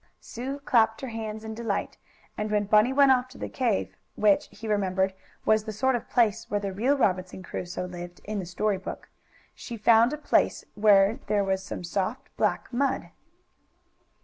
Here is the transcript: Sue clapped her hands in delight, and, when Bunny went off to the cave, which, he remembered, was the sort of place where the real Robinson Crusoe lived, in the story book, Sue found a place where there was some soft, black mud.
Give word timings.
Sue 0.19 0.57
clapped 0.65 1.01
her 1.01 1.09
hands 1.09 1.43
in 1.43 1.53
delight, 1.53 1.95
and, 2.35 2.49
when 2.49 2.63
Bunny 2.63 2.91
went 2.91 3.11
off 3.11 3.27
to 3.27 3.37
the 3.37 3.47
cave, 3.47 3.95
which, 4.15 4.47
he 4.51 4.67
remembered, 4.67 5.13
was 5.45 5.63
the 5.65 5.71
sort 5.71 5.95
of 5.95 6.09
place 6.09 6.49
where 6.49 6.59
the 6.59 6.73
real 6.73 6.97
Robinson 6.97 7.43
Crusoe 7.43 7.85
lived, 7.85 8.19
in 8.23 8.39
the 8.39 8.47
story 8.47 8.79
book, 8.79 9.09
Sue 9.55 9.77
found 9.77 10.11
a 10.11 10.17
place 10.17 10.65
where 10.73 11.19
there 11.27 11.43
was 11.43 11.61
some 11.61 11.83
soft, 11.83 12.35
black 12.35 12.67
mud. 12.73 13.11